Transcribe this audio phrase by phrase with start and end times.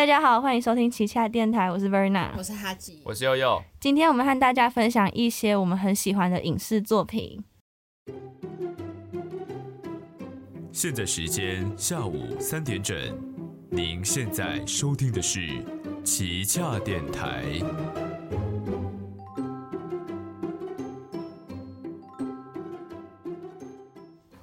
[0.00, 3.62] 大家好，欢迎收听奇恰电台，我是 Verna，我是哈吉，我是悠悠。
[3.78, 7.44] 今天我们和大家分享一些我们很喜欢的影视作品。
[10.72, 12.96] 现在时间下午三点整，
[13.68, 15.46] 您现在收听的是
[16.02, 17.44] 奇恰电台。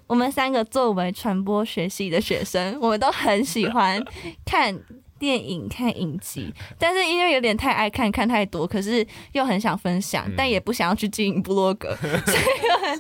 [0.06, 4.00] 我们三个作为传播学系的学生，我们都很喜欢
[4.46, 4.80] 看
[5.20, 13.00] 电影、看影集，但是因为有点太爱看，看太多，可是又很想分享，但也不想要去经营部落格， 所以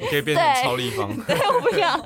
[0.00, 1.14] 你可以变成超立方。
[1.24, 1.98] 对， 我不要。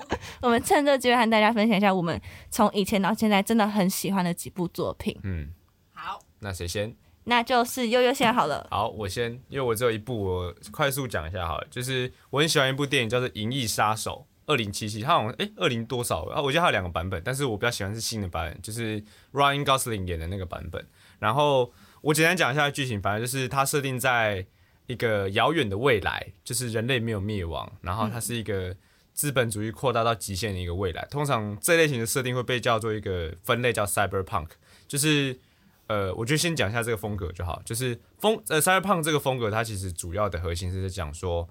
[0.42, 5.18] 我们趁这机会和大家分享一下，我们从以前到现在真的很喜欢的几部作品。
[5.22, 5.48] 嗯，
[5.92, 6.94] 好，那谁先？
[7.26, 8.66] 那就是悠悠先好了。
[8.70, 11.66] 好，我先，因为我只有一部，我快速讲一下好了。
[11.70, 16.40] 就是我很喜欢一部电影，叫做《银翼杀手二零七七》，它好像哎二零多少啊？
[16.40, 20.86] 我记得它有两个版本，但是我比较喜欢是新的版本，就是 Ryan Gosling 演的那个版本。
[21.18, 24.46] 然后我简单讲一下剧情，反正就是它设定在
[24.86, 28.76] 一个遥远的未来，就是人类没有灭亡，然后它是一个
[29.12, 31.06] 资本主义扩大到极限的一个未来。
[31.10, 34.48] 通常这类型的设定会被叫做一个分类叫 Cyberpunk，
[34.86, 35.38] 就是。
[35.86, 41.46] 呃，我就先讲一下这个风格就好，就是风呃，cyberpunk 这个风格，它其实主要的核心是在讲说，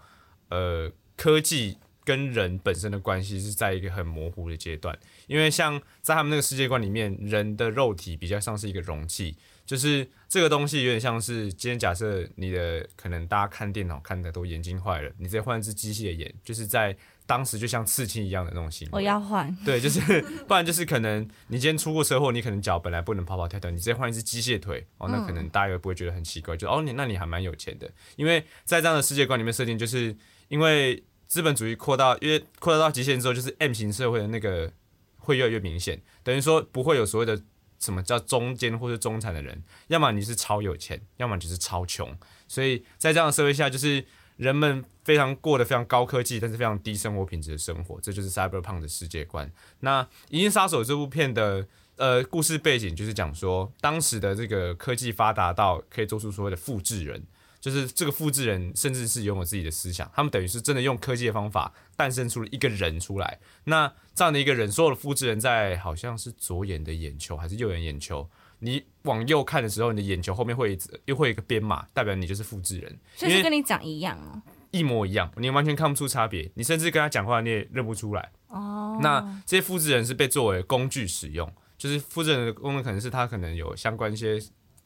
[0.50, 16.96] 呃，科技跟人本身的关系是在一个很模糊的阶段，因为像在他们那个世界观里面，人的肉体比较像是一个容器，就是这个东西有点像是今天假设你的可能大家看电脑看的都眼睛坏了，你直接换一只机器的眼，就是在。
[17.26, 19.50] 当时就像刺青一样的那种行为，我要换。
[19.64, 30.14] 对，就是不然就是可能你今天出过车祸，你可能脚本来不能跑跑跳跳，你直接换一只机械腿哦，那可能大家也不会觉得很奇怪，就哦你那你还蛮有钱的，因为在这样的世界观里面设定，就是
[30.50, 31.02] 因为
[31.34, 34.72] 资本主义扩大，因为扩大到极限之后，就是 M 型社会的那个
[35.18, 37.42] 会越来越明显，等于说不会有所谓的
[37.80, 42.16] 什么叫中间或是中产的人，要么你是超有钱，要么就是超穷，
[42.48, 44.06] 所以在这样的社会下，就是。
[44.36, 49.50] 人们非常过得非常高科技，但是非常低生活品质的生活，这就是 Cyberpunk 的世界观。
[49.82, 57.24] 那《银翼杀手》这部片的呃故事背景就是讲说，当时的这个科技发达到可以做出所谓的复制人，
[57.64, 63.40] 就是这个复制人甚至是拥有自己的思想，他们等于是真的用科技的方法诞生出了一个人出来。
[63.64, 68.30] 那这样的一个人，所有的复制人在好像是左眼的眼球还是右眼眼球。
[68.60, 74.42] 你往右看的时候，你的眼球后面会又会有一个编码，代表你就是复制人，所以跟你长一样哦，
[74.72, 79.00] 一模一样，你完全看不出差别，你甚至跟他讲话你也认不出来哦。
[79.02, 84.38] 那这些复制人是被作为工具使用，就是复制人的功能可能是他可能有相关一些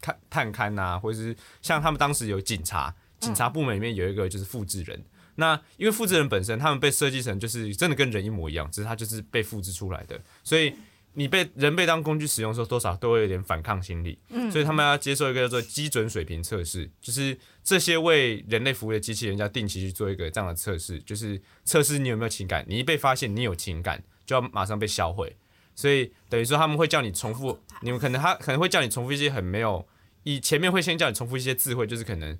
[0.02, 5.04] 看探勘呐，或者是像他们当时有警察，警察部门里面有一个就是复制人。
[5.36, 10.74] 那因为复制人本身他们被设计成就是真的跟人一模一样，只是他就是被复制出来的，所以。
[11.14, 25.36] 你被人被当工具使用的时候，多少都会有点反抗心理，嗯，所以他们要接受一个叫做基准水平测试，就是这些为人类服务的机器人要定期去做一个这样的测试，就是测试你有没有情感，你一被发现你有情感，就要马上被销毁，
[25.78, 29.88] 所以等于说他们会叫你重复，你们可能他可能会叫你重复一些很没有，
[30.24, 32.38] 以前面会先叫你重复一些智慧，就是可能。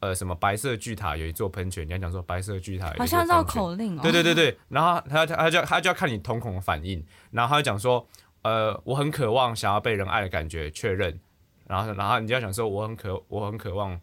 [0.00, 1.88] 呃，什么白色巨塔有一座喷泉？
[1.88, 3.96] 你要讲说白色巨塔好像绕口令。
[3.98, 8.06] 对对对对，然后他他他就他就要看你瞳孔的反应，然后他就讲说，
[8.42, 11.18] 呃，我很渴望想要被人爱的感觉，确认。
[11.66, 13.98] 然后然后你就要想说，我很渴我很渴望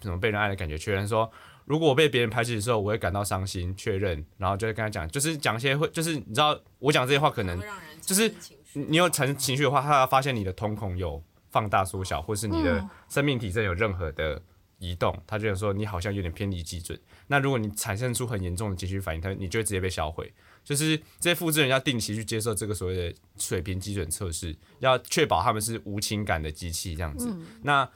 [0.00, 1.08] 什么被人爱的感觉，确认。
[1.08, 1.28] 说
[1.64, 4.24] 如果我被别人排挤的时候，我会感到伤心，确认。
[4.38, 7.60] 然后就会跟他讲，就是讲一些会，就是你知道我讲这些话可能
[8.00, 8.32] 就是
[8.72, 14.42] 你有产生情绪的话，他要发现你的瞳孔有放大缩小，或是你的生命体征有任何的。
[14.84, 16.98] 移动，他就说你好像有点偏离基准。
[17.28, 20.32] 那如果你产生出很严重的情绪反应，他你就会直接被销毁。
[20.64, 27.32] 就是这些复制人要定期去接受这个所谓的水平基准测试，要确保他们是无情感的机器这样子。
[27.62, 27.88] 那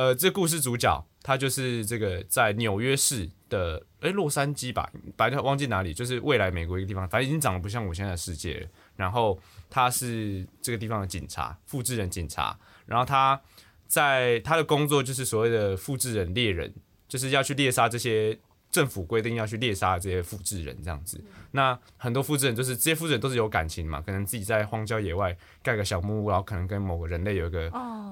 [0.00, 8.66] 呃，这故事主角他就是这个在纽约市的诶洛杉矶吧，反正忘记哪里，就是未来美国一个地方，反正已经长得不像我现在的世界。
[8.96, 9.38] 然后
[9.68, 12.58] 他是这个地方的警察，复制人警察。
[12.86, 13.38] 然后他。
[13.90, 16.72] 在他的工作就是所谓的复制人猎人，
[17.08, 18.38] 就是要去猎杀这些
[18.70, 21.20] 政府规定要去猎杀这些复制人这样子。
[21.50, 27.68] 那很多复制人就是这些复制人都是有感情嘛，可能自己在荒郊野外盖个小木屋，然后可能跟某个人类有一个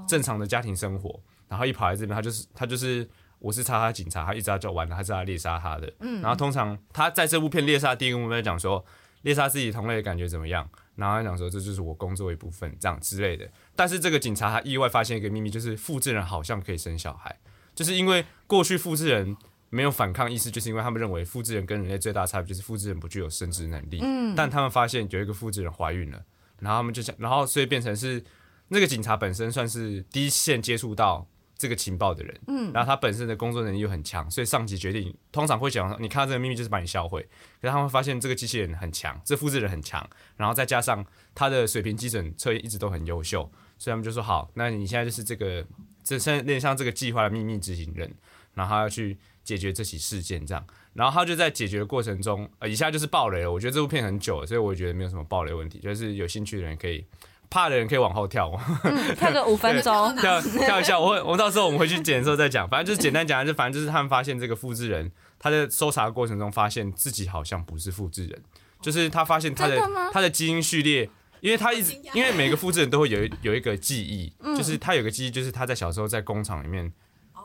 [0.08, 3.08] 正常的家庭生活，然后一跑来这边，他就是他就是
[3.38, 5.92] 我是查他警察，他一直要就完了，他是要猎杀他的。
[6.00, 8.84] 嗯，然后通常他在这部片猎杀第一个目标讲说
[9.22, 10.68] 猎杀自己同类的感觉怎么样？
[10.94, 13.48] 然后他讲说这就是我工作一部分，这样之类的。
[13.76, 17.38] 但是这个警察他意外发现一个秘密，就是复制人好像可以生小孩，
[17.74, 19.36] 就是因为过去复制人
[19.70, 24.00] 没有反抗意识，就是因为他们认为复制人跟人类最大差别就是复制人不具有生殖能力。
[24.02, 24.34] 嗯。
[24.34, 26.20] 但他们发现有一个复制人怀孕了，
[26.58, 28.22] 然后他们就想，然后所以变成是
[28.68, 31.26] 那个警察本身算是第一线接触到
[31.58, 37.20] 这个情报的人，嗯，然后他本身的工作能力又很强，所以上级决定通常会讲，你看到这个秘密就是把你销毁。
[37.60, 43.42] 可是他们会发现这个机器人很强，这复制人很强，然后再加上他的水平基准测验一直都很优秀，
[43.76, 45.66] 所以他们就说好，那你现在就是这个
[46.04, 48.14] 这现在有点像这个计划的秘密执行人，
[48.54, 50.64] 然后他要去解决这起事件这样。
[50.94, 53.52] 然后他就在解决的过程中，呃，以下就是爆雷了。
[53.52, 55.78] 我觉得这部片很久了，所以我觉得没有什么爆雷问题。
[55.78, 57.04] 就是有兴趣的人可以，
[57.50, 58.50] 怕的人可以往后跳，
[58.84, 60.98] 嗯跳个五分钟， 跳跳一下。
[60.98, 62.68] 我会，我到时候我们回去剪的时候再讲。
[62.68, 68.42] 反正就是简单讲，就反正就是他们发现这个复制人，他在搜查的过程中发现自己好像不是复制人，
[68.80, 71.08] 就是他发现他的的他的基因序列。
[71.40, 76.92] 因为他一直因为每个复制人都会有一有一个记忆，就是他有个记忆，就是他在小时候在工厂里面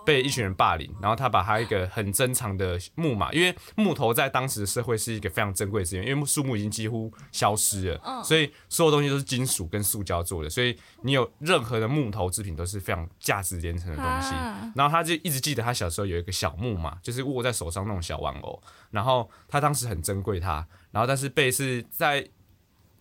[0.05, 14.33] 被一群人霸凌，然后他把他一个很珍藏的木马，因为木头在当时的社会是一个非常珍贵的资源，因为树木已经几乎消失了，所以所有东西都是金属跟塑胶做的，所以你有任何的木头制品都是非常价值连城的东西。
[14.33, 14.71] 啊。
[14.75, 18.61] 然后他就一直记得他小时候有一个小木马，就是握在手上那种小玩偶，
[18.91, 22.27] 然后他当时很珍贵它，然后但是被是在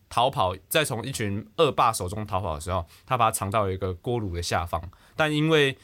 [0.08, 4.82] 逃跑，在从一群恶霸手中逃跑的时候，他把它藏到一个锅炉的下方，
[5.16, 5.76] 但因为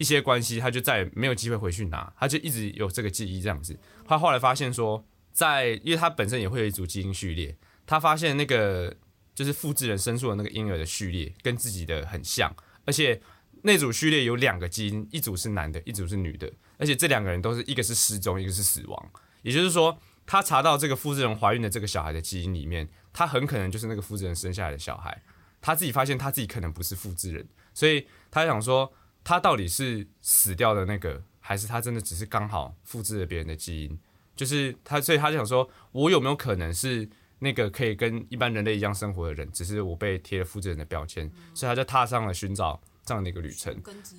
[0.00, 3.78] 一些关系，他就再也没有机会回去拿，他就一直有这个记忆这样子。
[4.06, 7.54] 他后来发现说，在因为他本身也会有一组基因序列，
[7.86, 8.96] 他发现那个
[9.34, 12.50] 就是复制人生出的那个婴儿的序列跟自己的很像，
[12.86, 13.20] 而且
[13.60, 19.10] 那组序列有两个基因，一组是男的，一组是女的，而且这两个人都是一个是失踪，一个是死亡，
[19.42, 25.22] 也就是说，他查到这个复制人怀孕的这个小孩的基因里面，他很可能就是那个复制人生下来的小孩。
[25.62, 28.90] 他自己发现他自己可能不是复制人，所以他想说，
[29.30, 33.96] 他到底是死掉的那个，还是他真的只是刚好复制了别人的基因？
[34.34, 43.72] 就是他，所以他就想说，我有没有可能是那个可以跟一般人类一样生活的人，只是我被贴了复制人的标签，所以他就踏上了寻找这样的一个旅程。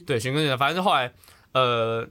[0.07, 1.13] 对，寻根者，反正是后来，
[1.51, 2.07] 呃，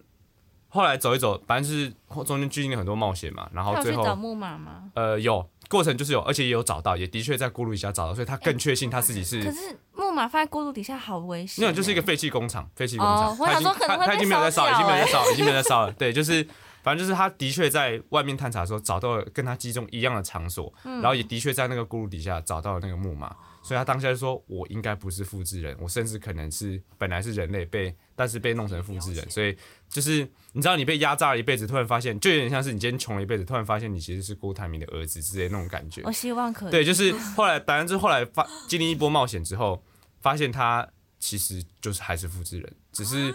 [0.69, 4.93] 后来走一走，反正就是中间经历了很多冒险嘛，然后最后，去找木马吗？
[4.95, 9.41] 呃，有过程就是有，而且也有找到，也的确在锅炉底下找到，所以他更确信他自己是。
[9.45, 9.59] 可是
[9.95, 11.67] 木马放在锅炉底下好危险欸。
[11.67, 15.93] 那种就是一个废弃工厂，废弃工哦厂，他已经没有在烧，已经没有在烧，已经没有在烧了。
[15.93, 16.45] 对，就是
[16.83, 29.57] 反正就是他的确在外面探查的时候找到了跟他击中一样的场所，嗯然后也的确在那个锅炉底下找到了那个木马，所以他当下就说：“我应该不是复制人，我甚至可能是本来是人类被，但是被弄成复制人。”所以
[29.89, 36.03] 就是你知道你被压榨了一辈子，突然发现就有点像是你今天穷了一辈子，突然发现你其实是郭台铭的儿子之类那种感觉。
[36.05, 36.71] 我希望可以。
[36.71, 39.83] 对，就是后来，反正就是后来发经历一波冒险之后，
[40.21, 43.35] 发现他其实就是还是复制人，只是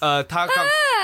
[0.00, 0.56] 呃，他刚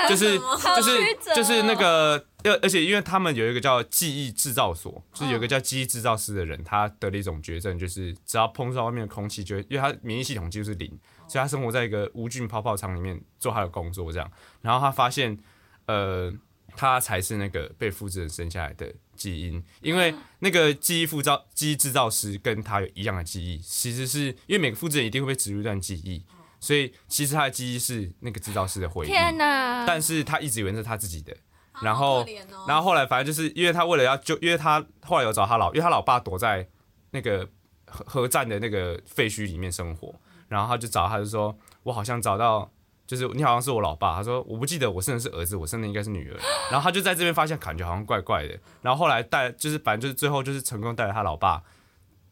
[0.07, 10.89] 就是就是就是那个，而而且因为他们有一个叫记忆制造所，就是有一个叫记忆制造师的人，他得了一种绝症，就是只要碰到外面的空气，就会因为他免疫系统几乎是零，
[11.27, 14.31] 所以他生活在一个无菌泡泡厂里面做他的工作这样，
[14.61, 15.37] 然后他发现
[15.85, 16.33] 呃。
[16.75, 26.23] 他才是那个被复制人生下来的基因，因为那个记忆复造记忆制造师跟他有一样的记忆，其实是因为每个复制人一定会被植入一段记忆，
[26.59, 29.83] 所以其实他的记忆是那个制造师的回忆，天哪！
[29.85, 31.48] 但是他一直以为是他自己的，啊
[31.81, 32.25] 然后
[32.67, 36.67] 然后后来反正就是因为他为了要救，因为他后来有找他老，因为他老爸躲在
[37.11, 37.47] 那个
[37.85, 40.13] 核核战的那个废墟里面生活，
[40.47, 42.71] 然后他就找他就说，我好像找到。
[43.09, 46.37] 就是你好像是我老爸，他说我不记得我生的是儿子，我生的应该是女儿。
[46.69, 51.63] 然后他就在这边发现感觉好像怪怪的，然后后来带就是反正就是最后就是成功带着他老爸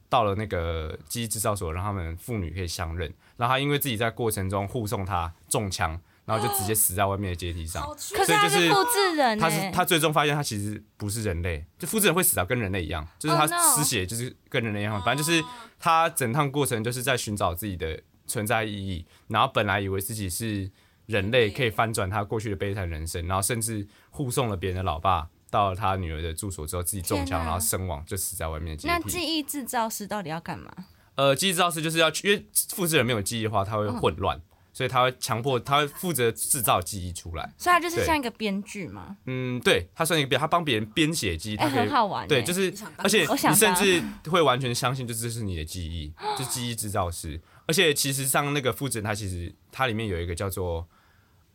[0.08, 3.12] 到了那个记忆制造所，让他们父女可以相认。
[3.38, 7.82] 然后他因为自己在过程中护送他中枪，然后就直接死在外面的阶梯上。
[8.14, 15.42] 可是他所以就是复制人他欸是他最终发现他其实不是人类，就复制人会死啊，跟人类一样，就是他 Oh 失血就是跟人类一样，反正就是
[15.80, 20.70] 他整趟过程就是在寻找自己的存在意义，然后本来以为自己是
[21.06, 29.00] 人类，可以翻转他过去的悲惨人生，然后甚至护送了别人的老爸到了他女儿的住所之后，自己中枪，然后身亡，就死在外面的阶那。
[29.00, 30.70] 记忆制造师到底要干嘛？
[31.16, 34.42] 呃，记忆制造师就是要去，因为复制人没有记忆的话，他会混乱，
[34.78, 37.52] 所以他会强迫，他会负责制造记忆出来。
[37.58, 42.28] 所以他就是像一个编剧嘛，嗯，对他算一个编，他帮别人编写记忆，哎、他可以很好玩欸。
[42.28, 47.42] 对，就是而且你甚至会完全相信，就这是你的记忆， 就是记忆制造师。
[47.66, 50.88] 而且其实像那个复制人，他其实他里面有一个叫做，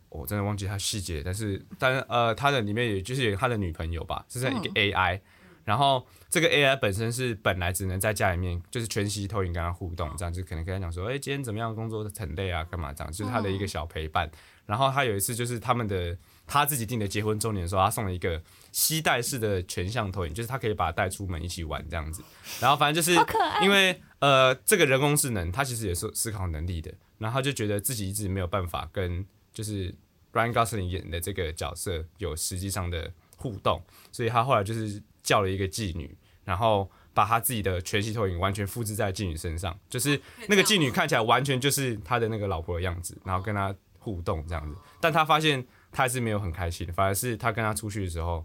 [0.08, 5.20] 我真的忘记他细节，但是但呃，他的里面也就是有他的女朋友吧，就是一个嗯 AI，、
[5.64, 14.30] 然后这个 AI 本身是本来只能在家里面就是全息投影跟他互动，这样就可能跟他讲说，哎、今天怎么样，工作很累啊，干嘛这样，就是他的一个小陪伴。
[14.64, 16.16] 然后他有一次就是他们的
[16.46, 18.40] 他自己定的结婚周年的时候，他送了一个
[18.70, 22.22] 吸带式的全向投影，就是他可以把它带出门一起玩这样子。
[22.60, 23.18] 然后反正就是
[23.62, 29.92] 因为呃，这个人工智能它其实也是思考能力的，然后他就觉得自己一直没有办法跟就是
[30.32, 48.44] Ryan Gosling 演的这个角色有实际上的互动，所以他后来就是叫了一个妓女，然后把他自己的全息投影完全复制在妓女身上，就是那个妓女看起来完全就是他的那个老婆的样子，然后跟他互动这样子，但他发现他还是没有很开心，反而是他跟他出去的时候。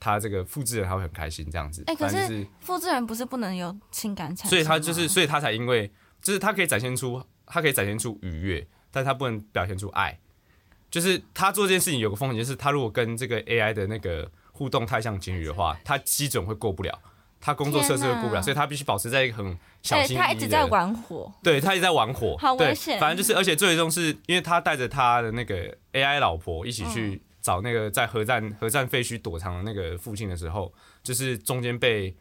[0.00, 1.82] 他这个复制人他会很开心，这样子。
[1.86, 10.18] 哎可是复制人不是不能有情感产生，所以他就是，所以他才因为，就是他可以展现出，他可以展现出愉悦，但他不能表现出爱。
[10.90, 16.96] 就是他做这件事情有个风险，就是他如果跟这个 AI 的那个互动太像情侣的话，他基准会过不了，
[17.40, 20.24] 他工作测试会过不了，所以他必须保持在一个很小哎、心翼翼的。
[20.24, 32.16] 他一直在玩火，对他一直在玩火，对好危险反正就是，而且最终是因为他带着他的那个 AI 老婆一起去找那个在核战核战废墟躲藏的那个父亲的时候，就是中间被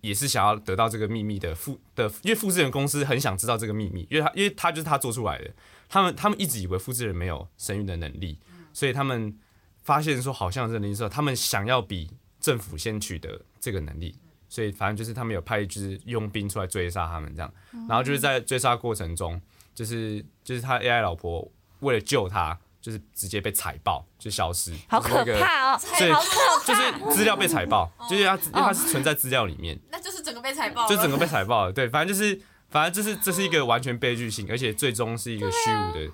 [0.00, 5.50] 也是想要得到这个秘密的复的，因为复制人公司很想知道这个秘密，因为他因为他就是他做出来的，
[5.88, 8.38] 他们他们一直以为复制人没有生育的能力，
[8.72, 9.36] 所以他们
[9.82, 12.10] 发现说好像有这个能力之后，他们想要比
[12.40, 14.16] 政府先取得这个能力。
[14.48, 17.50] 所以反正就是他们有派一支佣兵出来追杀他们这样，
[17.88, 19.40] 然后就是在追杀过程中，
[19.74, 25.78] 就是就是他 AI 老婆为了救他，就是直接被踩爆，就消失，好可怕哦！
[25.78, 31.72] 所以好可就是资料被踩爆，就是它因为它是存在资料里面，那就是整个被踩爆，就整个被踩爆了。
[31.72, 36.12] 对，反正就是反正就是这是一个完全悲剧性，而且最终是一个虚无的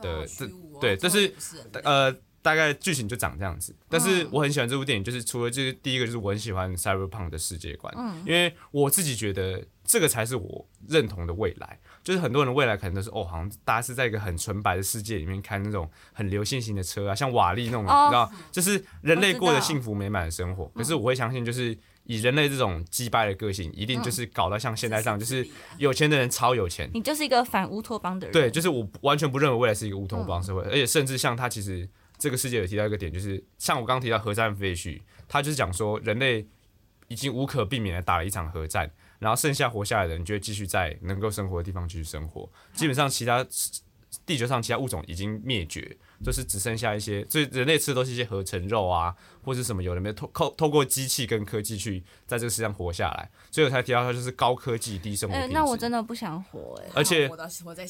[0.00, 1.34] 的好虚无哦对这是
[1.84, 2.16] 呃。
[2.46, 11.80] 大概剧情就长这样子，但是嗯我很喜欢这部电影，就是除了就是第一个就是我很喜欢 Cyberpunk 的世界观，嗯因为我自己觉得这个才是我认同的未来。
[12.04, 20.66] 就是很多人的未来可能都是哦，好像大家是在一个很纯白的世界里面开那种很流线型的车啊，像瓦力那种，哦你知道，就是人类过得幸福美满的生活。
[20.68, 25.44] 可是我会相信，就是以人类这种击败的个性，一定就是搞到像现在这样，就是
[25.78, 28.32] 有钱的人超有钱，你就是一个反乌托邦的人。
[28.32, 31.88] 对，就是我完全不认为未来是一个乌托邦社会，而且甚至像他其实
[32.18, 36.46] 这个世界有提到一个点，就是像我刚刚提到核战废墟，他就是讲说人类
[37.08, 43.46] 已经无可避免的打了一场核战，然后剩下活下来的人就会继续在能够生活的地方继续生活，基本上其他
[44.24, 45.96] 地球上其他物种已经灭绝。
[46.24, 57.30] 就是只剩下一些，所以人类吃的都是一些合成肉啊，或是什么有的没有透透透过机器跟科技去在这个世界上活下来，所以我才提到它就是高科技低生活哎、那我真的不想活哎、而且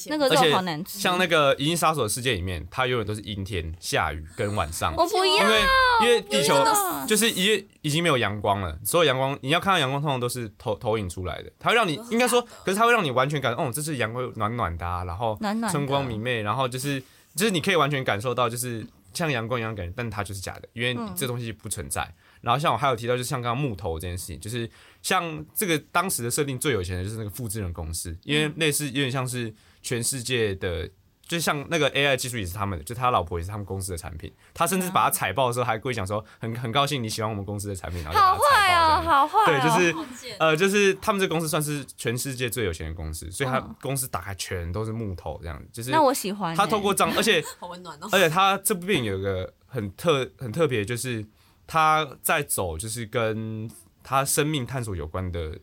[0.07, 0.99] 那个肉好难吃。
[0.99, 5.61] 像那个《银翼杀手》的世界里面，它永远都是阴天、下雨跟晚上，我不要，因为
[6.01, 15.37] 因为地球啊就是因为已经没有阳光了，所有阳光你要看到阳光，通常都是投投影出来的，它会让你应该说，可是它会让你完全感觉，哦，这是阳光暖暖的、啊，然后
[15.69, 17.01] 春光明媚，然后就是
[17.37, 22.13] 就是你可以完全感受到，就是像阳光一样感觉，但它就是假的，因为嗯这东西不存在。
[22.41, 24.69] 然后像我还有提到，就是像刚刚木头这件事情，就是
[25.01, 30.89] 像这个当时的设定最有钱的就是那个复制人公司，因为类似有点像是全世界的。
[31.27, 34.31] 就像那个 AI 技术也是他们的，就他老婆也是他们公司的产品。
[34.53, 39.01] 他甚至把他踩爆的时候，还故意讲说很很高兴你喜欢我们公司的产品，然后就把好它踩坏哦，爆。
[39.01, 39.45] 好坏哦。
[39.45, 48.07] 对，就是呃，就是他们这公司算是全世界最有钱的公司，所以他嗯公司打开全都是木头这样子，就是那我喜欢欸、他透过账，而且 好温暖哦。
[48.11, 51.25] 而且他这部电影有一个很特很特别，就是
[51.65, 53.69] 他在走就是跟
[54.03, 55.59] 他生命探索有关的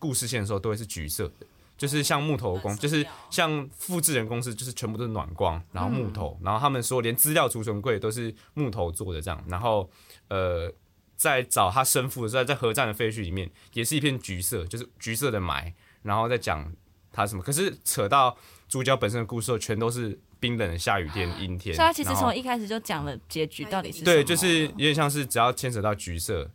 [0.00, 9.90] 故事线的时候，都会是橘色的，就是像木头公，就是像复制人公司，就是全部都是暖光，然后木头，然后他们说连资料储存柜都是木头做的这样，然后
[10.28, 10.72] 呃。
[11.16, 16.70] 在找他生父的时候，在核战的废墟里面，也是一片橘色，就是橘色的霾，然后再讲
[17.12, 17.42] 他什么。
[17.42, 18.36] 可是扯到
[18.68, 21.74] 主角本身的故事后，全都是冰冷的下雨天、阴天。
[21.74, 26.50] 所以他其实从一开始就讲了结局到底是什么对，就是有点像是只要牵扯到橘色，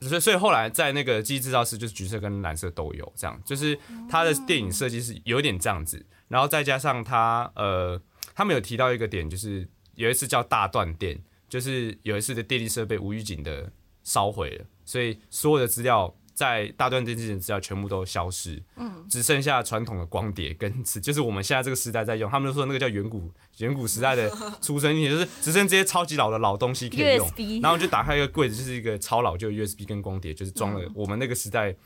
[0.00, 3.78] 所以所以后来在那个《机器制造室》就是橘色跟蓝色都有，这样就是
[4.08, 8.00] 他的电影设计是有点这样子，然后再加上他呃，
[8.34, 13.70] 他们有提到一个点，就是有一次叫大断电，就是有一次的电力设备无预警的
[14.02, 16.14] 烧毁了，所以所有的资料。
[16.40, 22.30] 在大段电之前，资料全部都消失，嗯，只剩下传统的光碟跟磁，就是我们现在这个时代在用。
[22.30, 24.32] 他们就说那个叫远古远古时代的
[24.62, 27.28] 出生也就是只剩这些超级老的老东西可以用。
[27.28, 31.76] USB，然后就打开一个柜子，就是一个超老旧的 USB 跟光碟，就是装了我们那个时代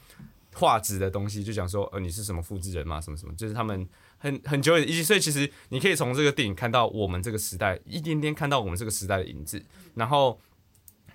[0.55, 3.85] 画质的东西，就讲说呃你是什么复制人嘛，什么什么，就是他们
[4.19, 9.61] 很很久以前，所以其实你可以从这个电影看到我们这个时代一点点看到我们这个时代的影子，
[9.97, 10.39] 然后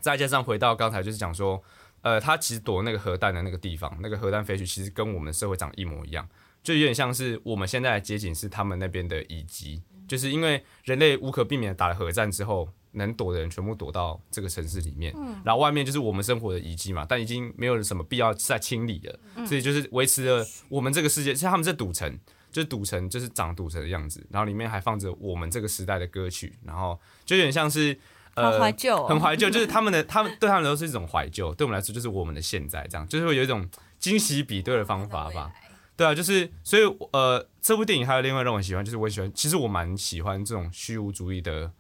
[0.01, 1.63] 再加上回到刚才就是讲说
[2.01, 6.27] 呃，他其实躲那个核弹的那个地方，那个核弹飞去，其实跟我们社会长一模一样，
[6.63, 15.13] 就有点像是我们现在的街景是他们那边的遗迹，就是因为人类无可避免的打了核战之后，能躲的人全部躲到这个城市里面，
[15.43, 22.19] 然后外面就是我们生活的遗迹嘛，但已经没有什么必要再清理了，所以就是维持了我们这个世界，像他们这赌城。
[22.51, 27.95] 就是赌城，就是长赌城的样子，然后里面还放着我们这个时代的歌曲，然后就有点像是
[28.41, 29.07] 呃怀旧哦。
[29.07, 33.67] 很怀旧，就是他们的他们对他们来说是一种怀旧，对我们来说就是我们的现在，这样就是会有一种
[33.97, 35.51] 惊喜比对的方法吧。
[35.95, 41.71] 对啊，就是所以呃，这部电影还有另外让我喜欢，就是我喜欢，其实我蛮喜欢这种虚无主义的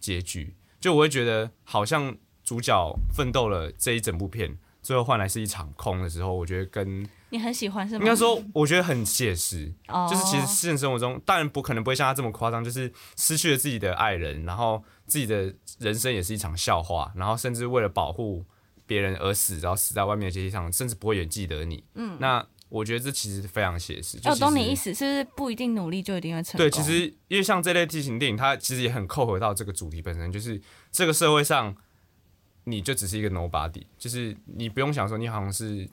[0.00, 4.56] 结局，就我会觉得好像主角奋斗了这一整部片，
[4.86, 8.04] 最后换来是一场空的时候，我觉得跟你很喜欢是吗？
[8.04, 18.44] 应该说，我觉得很写实，哦，就是其实现实生活中，当然不可能不会像他这么夸张，就是失去了自己的爱人，然后自己的人生也是一场笑话，然后甚至为了保护
[18.86, 21.82] 别人而死，然后死在外面的阶梯上，甚至不会有人记得你。
[21.96, 24.20] 嗯，那我觉得这其实非常写实。
[24.20, 26.58] 就我其实懂你意思，是不是不一定努力就一定会成功？
[26.58, 30.62] 对，其实因为像这类剧情电影，它其实也很扣合到这个主题本身，就是
[30.92, 31.74] 这个社会上，
[32.68, 35.88] 你就只是一个 nobody，就是你不用想说你好像是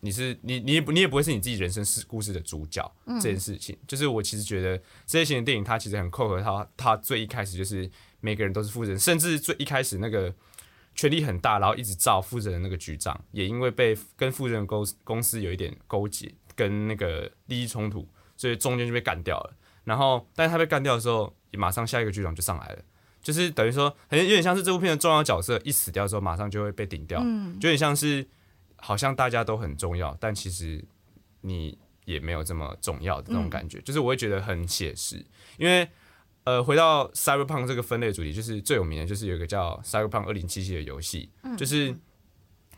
[0.00, 2.90] 你是你你也你也不会是你自己人生事故事的主角、
[3.20, 3.76] 这件事情。
[3.86, 7.90] 就是我其实觉得这些型的电影，它其实很扣合它它最一开始就是
[8.20, 10.34] 每个人都是负责人，甚至最一开始那个。
[10.96, 18.06] 权力很大，然后一直造负责人那个局长，也因为被跟负责人公司公司有一点勾结，跟那个利益冲突，
[18.36, 19.56] 所以中间就被干掉了。
[19.82, 22.84] 然后，但是他被干掉的时候，也马上下一个局长就上来了，
[23.24, 27.18] 就是等于说，很有点像是这部片的重要角色一死掉之后，马上就会被顶掉，
[27.58, 28.24] 就有点像是
[28.76, 30.84] 好像大家都很重要，但其实
[31.40, 35.26] 你也没有这么重要的那种感觉，就是我会觉得很写实，
[35.56, 35.88] 因为。
[36.46, 41.94] 呃，回到 Cyberpunk 这个分类主题，就是最有名的，就是有一个叫 Cyberpunk 二零七七的游戏，就是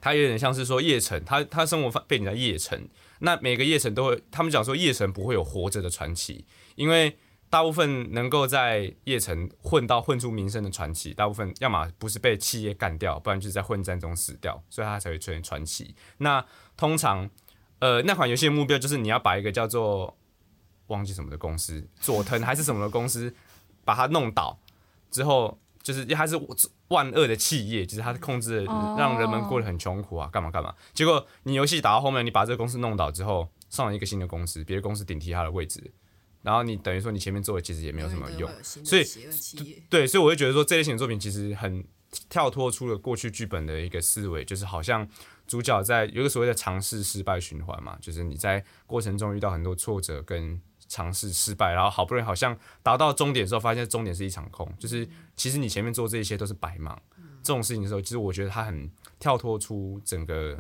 [0.01, 2.81] 它有点像是说夜城，它它生活背景在夜城，
[3.19, 6.45] 那每个夜城都会，他们讲说夜城不会有活着的传奇，
[6.77, 15.95] 因为大部分能够在叶城混到混出名声的传奇，大部分要么不是被企业干掉，不然就是在混战中死掉，所以他才会出现传奇。
[16.19, 16.45] 那
[16.77, 17.29] 通常，
[17.79, 20.17] 呃，那款游戏的目标就是你要把一个叫做
[20.89, 23.35] 忘记什么的公司，佐藤还是什么的公司。
[23.87, 24.59] 把它弄倒
[25.13, 26.37] 之后，就是它是
[26.89, 28.65] 万恶的企业，就是它控制
[28.99, 30.75] 让人们过得很穷苦啊，干嘛干嘛。
[30.93, 35.93] 结果你游戏打到后面，你把这个公司弄倒之后，上了一个新的公司，别的公司顶替它的位置，
[36.47, 39.05] 然后你等于说你前面做的其实也没有什么用，所以
[39.91, 41.85] 对，所以我会觉得说这类型的作品其实很
[42.29, 45.07] 跳脱出了过去剧本的一个思维，就是好像
[45.47, 50.61] 主角在有一个所谓的尝试失败循环嘛，就是你在过程中遇到很多挫折跟。
[50.89, 55.05] 尝试失败，然后好不容易好像达到终点之后，发现终点是一场空，就是
[55.35, 56.97] 其实你前面做这一些都是白忙。
[57.43, 60.57] 这种事情的时候，其实我觉得它很跳脱出整个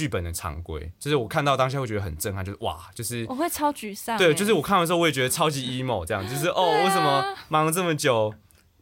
[0.00, 4.16] 剧本的常规，就是我看到当下会觉得很震撼，就是哇，就是我会超沮丧。
[4.16, 8.32] 对，就是我看完之后我也觉得超级 emo，这样就是 哦，为什么忙了这么久，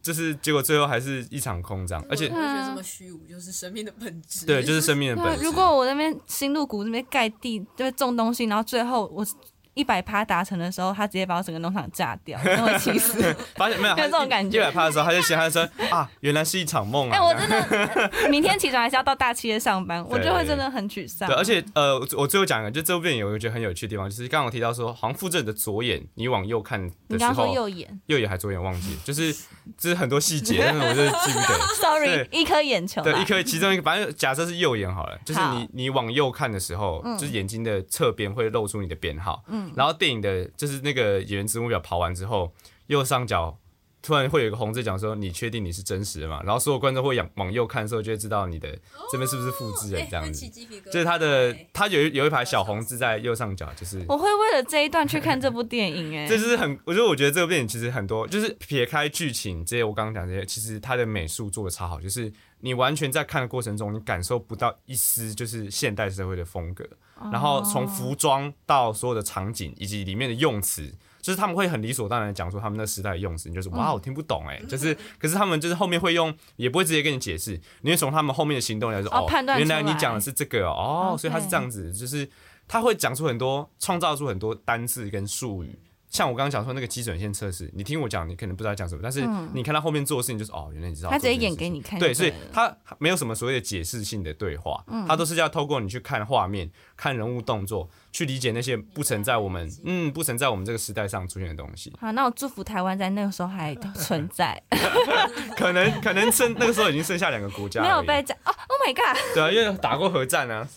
[0.01, 4.45] 就是结果最后还是一场空这样，而且我会觉得这么虚无就是生命的本质。
[4.45, 5.43] 对，就是生命的本质。
[5.43, 9.25] 如果我那边新路谷那边盖地，就是，种东西，然后最后我。
[9.73, 13.35] 一百趴达成的时候，他直接把我整个农场炸掉，真会气死。
[13.55, 13.95] 发现没有？
[13.95, 14.57] 就这种感觉。
[14.57, 17.15] 一百趴的时候，他就想，他说 啊，原来是一场梦啊！
[17.15, 21.29] 哎，我真的明天起床还是要到大企业上班，我就会真的很沮丧。
[21.29, 29.33] 对，而且呃，我最后讲一个，就这部电影有一个觉得很有趣的地方，就是刚刚我提到说，好像复制的左眼，你往右看的时候，右眼，右眼还左眼忘记，就是
[29.77, 31.59] 就是很多细节，但是我就记不得。
[31.79, 33.01] Sorry，一颗眼球。
[33.01, 40.39] 对，一颗其中一个，反正假设是右眼好了，就是你你往右看的时候，就是眼睛的侧边会露出你的编号，嗯，然后电影的。
[40.57, 42.53] 就是那个演员字幕表跑完之后，
[42.87, 43.57] 右上角
[44.01, 48.69] 突然会有一个红字讲说：“你确定你是真实的吗？”然后所有观众会仰往右看的时候，就会知道你的
[49.11, 50.47] 这边是不是复制人这样子。
[50.91, 56.27] 就是他的，他有有一排小红字在右上角，就是我会为了这一段去看这部电影哎。
[56.27, 66.85] 这是很，我觉得我觉得这部电影其实很多，就是撇开剧情这些，我刚刚讲这些，其实它的美术做的超好，就是你完全在看的过程中，你感受不到一丝就是现代社会的风格。
[67.31, 79.25] 然后从服装到所有的场景以及里面的用词，就是他们会很理所当然讲出他们那时代的用词，你就是哇，我听不懂哎，就是可是他们就是后面会用，也不会直接跟你解释，你会从他们后面的行动来说哦，
[79.57, 82.29] 原来你讲的是这个哦，所以他是这样子，就是
[82.67, 85.77] 他会讲出很多，创造出很多单字跟术语。
[86.09, 91.09] 像我刚刚讲说那个基准线测试，你听我讲，你可能不知道讲什么，但是你看他后面做的事情，就是哦，原来你知道。
[91.09, 91.99] 他直接演给你看。
[91.99, 101.93] 对，所以他没有什么所谓的解释性的对话，他都是要透过你去看画面、看人物动作，去理解那些不曾在我们嗯不曾在我们这个时代上出现的东西。
[101.99, 104.59] 好，那我祝福台湾在那个时候还存在。
[105.55, 108.51] 可能可能剩那个时候已经剩下两个国家，没有被讲哦。
[108.67, 109.17] Oh my god！
[109.35, 110.67] 对啊，因为打过核战啊。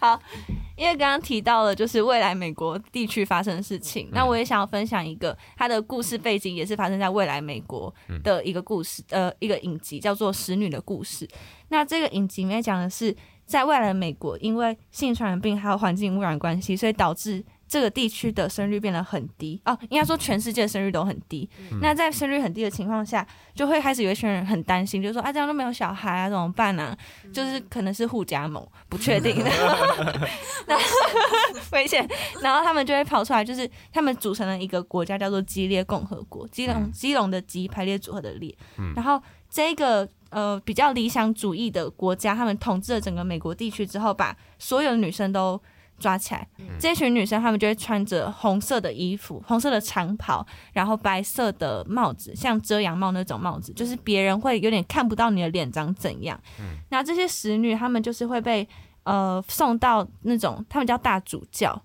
[0.76, 11.26] 因为刚刚提到了就是未来美国地区发生的事情，那我也想要分享一个它的故事背景，也是发生在未来美国的一个故事，呃，一个影集叫做《使女的故事》。
[11.68, 21.48] 那这个影集里面讲的是，在未来的美国，因为性传染病还有环境污染关系，所以导致这个地区的生育变得很低哦，应该说全世界的生育都很低。
[21.80, 26.96] 那在生育很低的情况下，就会开始有一群人很担心，就说啊，这样都没有小孩啊，怎么办呢、
[27.32, 29.36] 就是可能是互加盟，不确定。
[30.66, 30.84] 然后
[31.72, 32.08] 危险，
[32.40, 36.46] 然后他们就会跑出来，就是他们组成了一个国家，叫做基列共和国。
[36.48, 38.54] 基隆基隆的基排列组合的列，
[38.94, 45.60] 然后这个呃比较理想主义的国家，他们统治了整个美国地区之后，把所有的女生都
[45.98, 46.46] 抓起来。
[46.78, 56.38] 这群女生她们就会穿着红色的衣服、红色的长袍，然后白色的帽子，像遮阳帽那种帽子，就是别人会有点看不到你的脸长怎样。
[56.90, 58.68] 那这些使女她们就是会被
[59.04, 61.82] 呃送到那种他们叫大主教。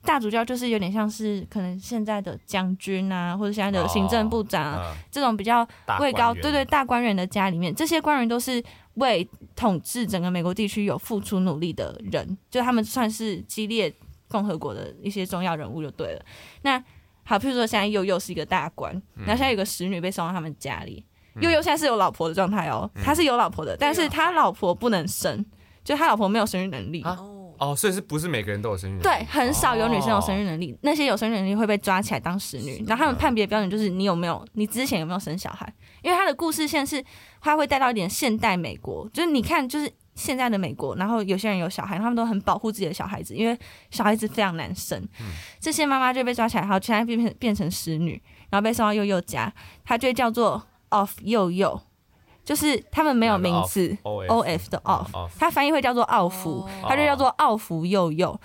[0.00, 8.62] 大主教就是有点像是可能现在的将军啊，或者现在的行政部长啊，嗯这种比较大位高，对对，大官员的家里面，这些官员都是
[8.98, 13.92] 为统治整个美国地区有付出努力的人，就他们算是激烈
[14.28, 16.24] 共和国的一些重要人物就对了。
[16.62, 16.82] 那
[17.24, 19.24] 好，譬如说现在悠悠是一个大官，嗯。
[19.24, 21.04] 然后现在有个使女被送到他们家里，
[21.40, 25.44] 悠悠现在是有老婆的状态哦，他是有老婆的，但是他老婆不能生，
[25.84, 27.02] 就他老婆没有生育能力。
[27.02, 27.18] 啊
[27.58, 29.02] 哦，哦，所以是不是每个人都有生育能力？
[29.02, 37.04] 对，很少有女生有生育哦能力，那些有生育能力会被抓起来当使女，然后他们判别标准就是你有没有，你之前有没有生小孩，因为他的故事线是
[37.40, 43.56] 他会带到一点现代美国，就是你看就是现在的美国，然后有些人有小孩，他们都很保护自己的小孩子，因为
[43.90, 45.06] 小孩子非常难生，
[45.60, 49.52] 这些妈妈就被抓起来，然后现在变成变成使女，然后被送到幼幼家，
[49.84, 51.80] 她就叫做 off 幼幼，
[52.48, 58.40] 就是他们没有名字 O O F 的 off，哦它翻译会叫做奥福，哦它就叫做奥福佑佑。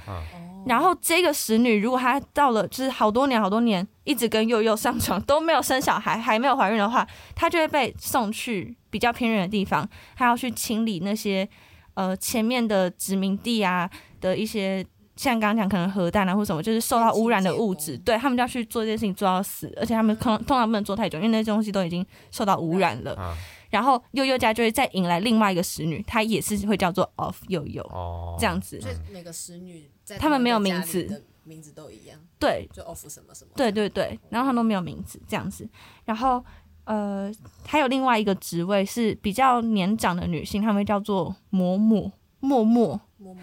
[0.65, 9.87] 然后这个使女，如果她到了就是好多年好多年，一直跟佑佑上床都没有生小孩，还没有怀孕的话，她就会被送去比较偏远的地方，
[10.17, 11.47] 她要去清理那些
[11.93, 13.89] 呃前面的殖民地啊
[14.19, 14.85] 的一些。
[15.15, 23.15] 像刚刚讲，可能核弹啊或什么，就是受到污染的物质，对他们就要去做这件事情，做到死，而且他们通通常不能做太久，因为那些东西都已经受到污染了。
[23.19, 23.31] 嗯
[23.73, 28.79] 然后悠悠家就会再引来另外一个使女，她也是会叫做 off 悠悠哦，这样子。
[28.79, 31.25] 所以每个使女在他们没有名字。
[31.45, 32.69] 名字都一样，对。
[32.71, 33.51] 就 off 什么什么。
[33.55, 35.67] 对对对，然后他们都没有名字这样子。
[36.05, 36.41] 然后
[36.85, 37.29] 呃，
[37.67, 42.11] 还有另外一个职位是比较年长的女性，她们叫做嬷嬷。
[42.41, 43.39] 嬷嬷，嬷嬷。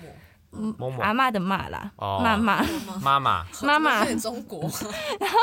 [0.53, 1.01] 嗯嬷嬷。
[1.01, 2.21] 阿妈的妈啦，哦。
[2.23, 2.65] 妈妈，
[3.03, 3.47] 妈妈。
[3.63, 4.05] 妈妈。
[4.15, 4.63] 中国。
[5.21, 5.39] 然后，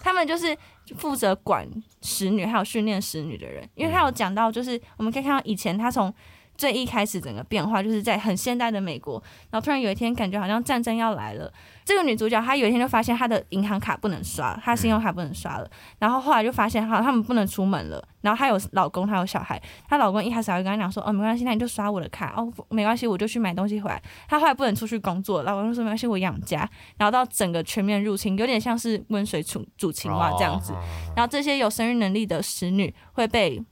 [0.00, 0.56] 他们就是
[0.96, 1.68] 负责管
[2.02, 6.12] 使女还有训练使女的人，因为他有讲到，就是我们可以看到以前他从
[6.60, 9.14] 最一开始整个变化，就是在很现代的美国，
[9.50, 11.50] 然后突然有一天感觉好像战争要来了，
[11.86, 15.66] 这个女主角她有一天就发现她的银行卡不能刷，她信用卡不能刷了，
[15.98, 24.02] 然后后来就发现哈他们不能出门了，然后她有老公，她有小孩，她老公一开始还会跟她讲说，哦没关系，那你就刷我的卡，哦没关系，我就去买东西回来。
[24.28, 26.68] 她后来不能出去工作，老公就说没关系，我养家，
[26.98, 30.74] 然后到整个全面入侵，有点像是温水煮煮青蛙这样子。
[30.74, 30.76] 哦
[31.16, 33.62] 然后这些有生育能力的使女会被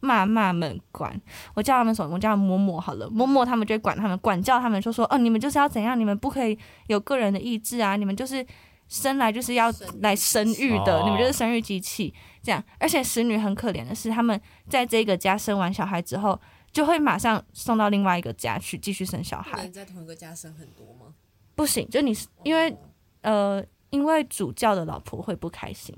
[0.00, 1.20] 妈妈们管，
[1.54, 2.14] 我叫他们什么？
[2.14, 8.46] 我叫他们嬷嬷好了，嬷嬷他们就会管他们，管教他们，就说哦，你们就是要怎样，你们不可以有个人的意志啊，你们就是
[8.88, 12.62] 生来就是要来生育的，哦你们就是生育机器这样。
[12.78, 21.12] 而且使女很可怜的是，他们在这个家生完小孩之后，就会马上送到另外一个家去继续生小孩在同一个家生很多吗？
[21.54, 22.74] 不行，就你是因为
[23.22, 25.94] 呃，因为主教的老婆会不开心。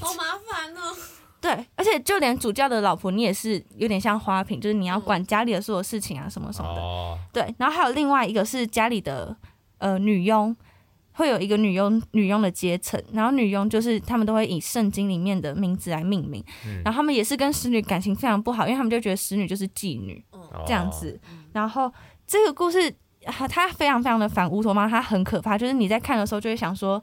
[0.00, 0.96] 好麻烦哦。
[1.40, 6.80] 对，而且就连主教的老婆，你也是有点像花瓶，就是你要管家里的所有事情啊，什么什么的。
[6.80, 9.36] 哦，对，然后还有另外一个是家里的
[9.78, 10.56] 呃女佣，
[11.12, 16.44] 会有一个女佣女佣的阶层，然后女佣就是他们都会以圣经里面的名字来命名，
[16.84, 21.20] 然后他们也是跟使女感情非常不好，因为他们就觉得使女就是妓女哦这样子。
[21.52, 21.92] 然后
[22.26, 22.92] 这个故事
[23.24, 27.02] 啊它非常非常的反乌托邦，它很可怕，就是你在看的时候就会想说，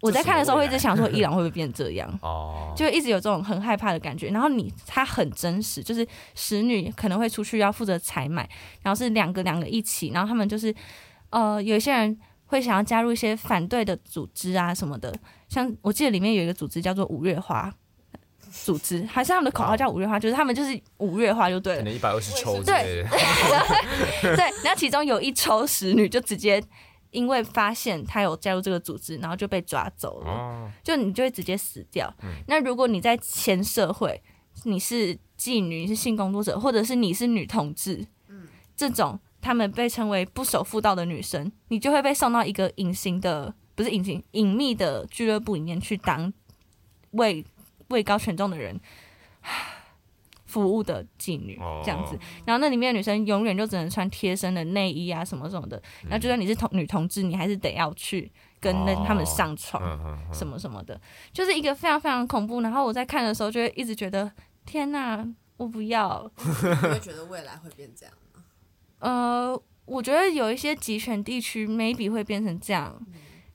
[0.00, 2.08] 我在看的时候会一直想说伊朗会不会变这样。
[2.22, 4.28] 哦，就一直有这种很害怕的感觉。
[4.30, 8.48] 然后你它很真实，就是使女可能会出去要负责采买，
[8.82, 10.74] 然后是两个两个一起，然后他们就是
[11.30, 15.14] 呃有一些人会想要加入一些反对的组织啊什么的，
[15.48, 17.72] 像我记得里面有一个组织叫做五月花。
[18.52, 21.78] 组织还是他们的口号叫五月花，就是他们就是五月花就对了。
[21.78, 23.06] 可能一百二十抽 对，
[24.22, 26.60] 对，然后其中有一抽使女就直接
[27.10, 30.30] 因为发现他有加入这个组织，然后就被抓走了。
[30.30, 32.12] 哦，就你就会直接死掉。
[32.46, 34.22] 那如果你在前社会，
[34.64, 38.06] 你是妓女，你是性工作者，或者是你是女同志，
[38.76, 46.32] 这种他们被称为不守妇道的女生，你就会被送到一个隐形的，不是隐形，隐秘的俱乐部里面去当
[47.12, 47.44] 位
[47.88, 48.80] 位高权重的人。
[50.50, 59.80] 服务的妓女哦这样子，然后那里面的女生永远就只能穿贴身的内衣啊什么什么的，然后就算你是同女同志，你还是得要去跟那哦他们上床。
[60.32, 61.00] 什么什么的，
[61.32, 62.60] 就是一个非常非常恐怖。
[62.60, 64.30] 然后我在看的时候，就会一直觉得
[64.66, 65.24] 天哪，
[65.56, 66.30] 我不要。
[66.36, 66.42] 你
[66.88, 68.42] 会觉得未来会变这样吗？
[68.98, 73.00] 呃，我觉得有一些集权地区 maybe 会变成这样，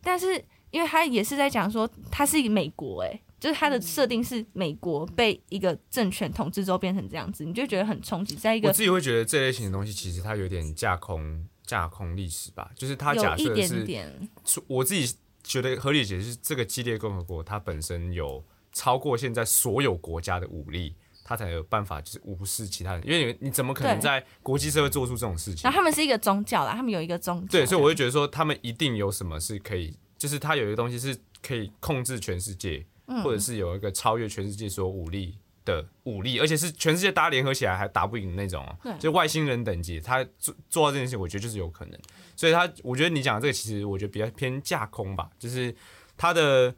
[0.02, 25.78] 但是因为他也是在讲说，他是一个美国、欸，就是它的设定是美国被一个政权统治之后变成这样子，你就觉得很冲击，在一个我自己会觉得这类型的东西，其实它有点架空架空历史吧，就是它假设是点，出我自己觉得合理解释，这个激烈共和国它本身有超过现在所有国家的武力，它才有办法就是无视其他人，因为你你怎么可能在国际社会做出这种事情然后？
[25.78, 38.64] 他们是一个宗教啦，他们有一个宗教，对，所以我会觉得说，他们一定有什么是可以，就是他有一个东西是可以控制全世界，嗯或者是有一个超越全世界所有武力的武力，而且是全世界大家联合起来还打不赢的那种
[39.00, 42.00] 就外星人等级，他做做到这件事情，我觉得就是有可能。
[42.36, 45.74] 所以他，我觉得你讲的这个其实我觉得比较偏架空吧，就是
[46.18, 46.74] 他的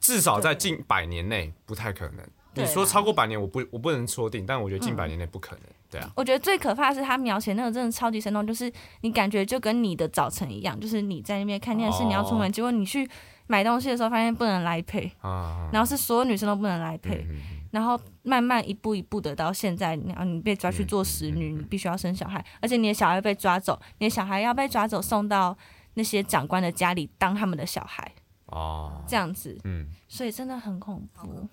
[0.00, 2.26] 至少在近百年内不太可能。
[2.56, 5.62] 你说超过百年，我不我不能说定，但我觉得近百年内不可能。
[5.90, 13.08] 对啊，我觉得最可怕的是他描写那个真的超级生动，就是你感觉就跟你的早晨一样，就是你在那边看电视，哦你要出门，结果你去
[13.46, 17.36] 买东西的时候发现不能来配，啊，然后是所有女生都不能来配，嗯
[17.74, 25.56] 然后慢慢一步一步的到现在，然后你被抓去做使嗯女，你必须要生小孩，而且你的小孩被抓走，你的小孩要被抓走送到
[25.94, 28.12] 那些长官的家里当他们的小孩，
[28.46, 31.48] 哦，这样子，嗯，所以真的很恐怖。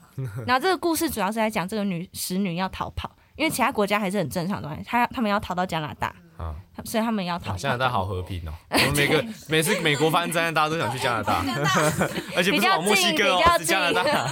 [0.46, 6.56] 然后这个故事主要是在讲这个女使女要逃跑，因为其他国家还是很正常的东西，她他们要逃到加拿大，啊。
[6.86, 7.56] 所以他们要逃。
[7.56, 8.52] 加拿大好和平哦！
[8.72, 11.44] 我们每个 每次美国发生灾难，大家都想去加拿大，
[12.36, 14.04] 而且不是往墨西哥哦，是加拿大。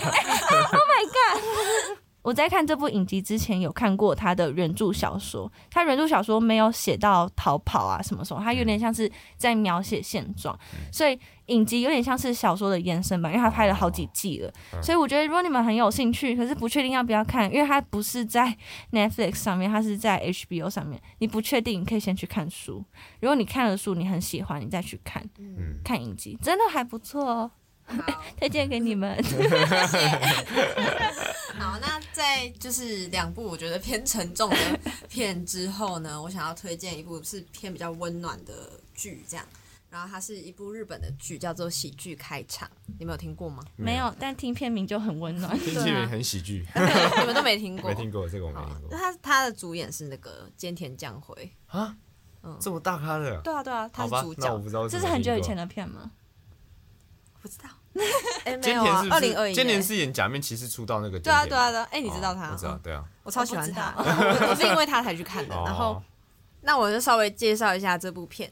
[2.22, 10.58] 我在看这部影集之前有看过他的原著小说，他原著小说没有写到逃跑啊什么什么，他有点像是在描写现状，
[10.92, 14.52] 所以影集有点像是小说的延伸吧，因为他拍了好几季了，
[14.84, 18.56] 所以我觉得如果你们很有兴趣，可是不确定要不要看，因为它不是在
[18.92, 22.84] Netflix 上面，它是在 HBO 上面，你不确定，你可以先去看书，
[23.22, 25.80] 如果你看了书你很喜欢，你再去看，嗯。
[25.84, 27.52] 看影集真的还不错哦，好，
[28.40, 29.16] 推荐给你们。
[31.60, 34.58] 好，那在就是两部我觉得偏沉重的
[35.10, 38.54] 片之后呢，我想要推荐一部是偏比较温暖的
[38.94, 39.46] 剧，这样。
[39.92, 42.68] 然后它是一部日本的剧，叫做《喜剧开场》，
[43.00, 43.64] 你们有听过吗？
[43.76, 45.58] 没有，但听片名就很温暖。
[45.58, 46.64] 听起来很喜剧，
[47.20, 47.90] 你们都没听过？
[47.90, 51.52] 没听过这个我没好听过他他的主演是那个菅田将晖。
[51.66, 51.98] 啊，
[52.44, 54.48] 嗯这么大咖的，对啊，对啊，他好吧是主，角。
[54.48, 55.58] 那我不知道这是很久以前。
[55.58, 56.12] 的片吗？
[57.42, 57.68] 不知道。
[58.46, 59.14] 哎，没菅有啊田是？
[59.14, 59.54] 二零二一。
[59.54, 61.20] 菅田是演假面骑士出道那个。
[61.20, 61.88] 对啊，对啊，对啊。
[61.92, 62.48] 哎，你知道他？
[62.48, 63.04] 哦我知道，嗯对啊。
[63.24, 65.56] 我超喜欢他，我 是因为他才去看的。
[65.66, 66.04] 然后哦，
[66.62, 68.52] 那我就稍微介绍一下这部片，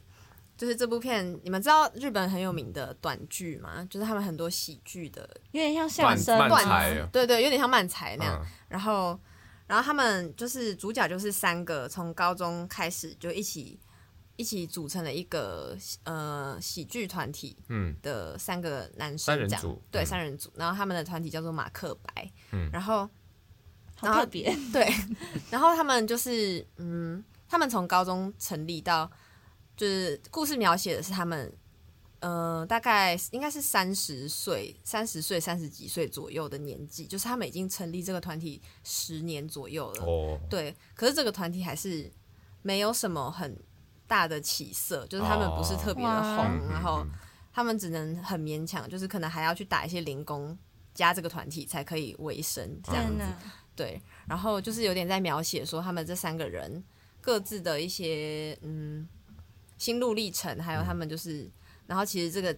[0.58, 3.86] 就是这部片，你们知道日本很有名的短剧吗？
[3.90, 8.40] 就是他们很多喜剧的有点像相声慢段子对对，有点像漫才那样。
[8.42, 9.18] 嗯然后，
[9.66, 13.80] 然后他们就是主角就是三个从高中开始就一起
[14.38, 20.50] 一起组成了一个呃喜剧团体嗯的三个男生这样，对三人组。
[20.56, 23.10] 然后他们的团体叫做马克白，嗯然后
[23.98, 24.56] 好特别。
[24.72, 24.88] 对，
[25.52, 29.12] 然后他们就是嗯，他们从高中成立到
[29.76, 31.54] 就是故事描写的是他们。
[32.20, 40.04] 呃，大概应该是三十岁、三十岁、三十几岁左右的年纪，就是他们已经成立这个团体十年左右了。
[40.04, 42.12] 哦，对，可是这个团体还是
[42.64, 43.56] 没有什么很
[44.08, 47.06] 大的起色，就是他们不是特别的红，嗯然后
[47.54, 50.58] 他们只能很勉强，就是可能还要去打一些零工，
[50.94, 53.18] 加这个团体才可以维生这样子。
[53.18, 53.38] 天哪！
[53.76, 56.84] 对，然后就是有点在描写说他们这三个人
[57.22, 59.08] 各自的一些嗯
[59.78, 61.48] 心路历程，还有他们就是，
[61.86, 62.58] 然后其实这个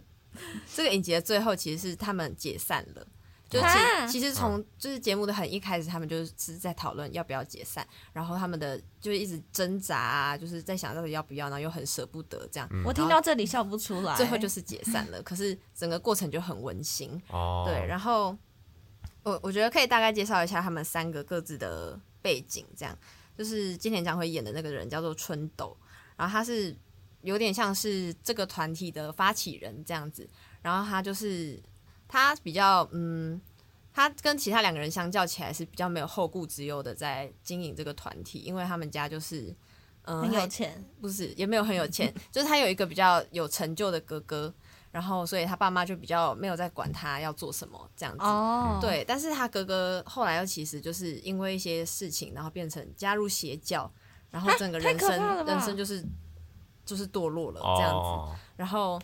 [0.73, 3.05] 这个影集的最后其实是他们解散了。
[3.49, 14.15] 就其其实从就是节目的很一开始，他们就是在讨论要不要解散，然后他们的就一直挣扎啊，就是在想到底要不要，然后又很舍不得这样，我听到这里笑不出来。
[14.15, 15.21] 最后就是解散了。
[15.23, 18.38] 可是整个过程就很温馨，哦，对，然后
[19.23, 22.95] 我我觉得可以大概介绍一下他们三个各自的背景，这样
[23.35, 25.75] 就是金田将会演的那个人叫做春斗，
[26.15, 26.77] 然后他是
[27.21, 30.29] 有点像是这个团体的发起人这样子，
[30.62, 31.62] 然后他就是
[32.10, 33.39] 他比较嗯。
[33.91, 39.54] 他他跟其他两个人相较起来是比较没有后顾之忧的在经营这个团体，因为他们家就是
[40.04, 44.54] 嗯、很有钱，不是也没有很有钱， 就是他有一个比较有成就的哥哥，
[44.91, 48.24] 然后所以他爸妈就比较没有在管他要做什么这样子。
[48.24, 53.91] 哦，，对，但是他哥哥后来又其实就是因为一些事情，然后变成加入邪教，
[54.30, 56.06] 然后整个人生人生就是
[56.86, 57.95] 就是堕落了这样子。
[57.98, 59.02] 哦，然后，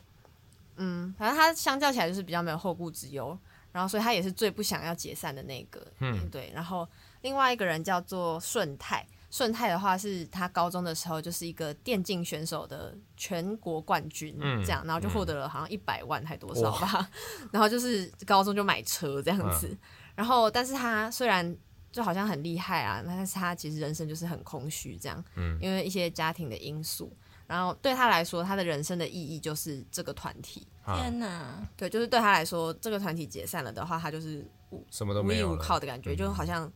[0.78, 3.38] 嗯，反正他相较起来就是比较没有后顾之忧，
[3.72, 5.86] 然后所以他也是最不想要解散的那个。
[6.00, 6.52] 嗯对。
[6.54, 6.88] 然后
[7.22, 17.10] 另外一个人叫做顺泰，顺泰的话是他高中的时候就是一个电竞选手的全国冠军，嗯这样，然后就获得了好像一百万还多少吧，
[17.52, 19.78] 然后就是高中就买车这样子，嗯
[20.16, 21.56] 然后但是他虽然。
[21.92, 27.10] 就好像很厉害啊，但是他其实人生就是很空虚这样，嗯因为一些家庭的因素，
[27.47, 30.67] 然后对他来说，他的人生的意义就是这个团体。
[30.84, 36.71] 啊天哪，对，就是对他来说，这个团体解散了的话，他就是无什么都无依无没有了靠的感觉，就好像，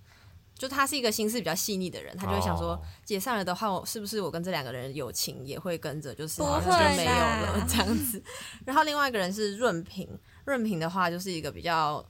[0.55, 8.23] 就他是一个心思比较细腻的人，他就会想说，哦解散了的话，我是不是我跟这两个人的友情也会跟着就是不好像会就没有啦了这样子。
[8.65, 10.09] 然后另外一个人是润平，
[10.45, 12.03] 润平的话就是一个比较，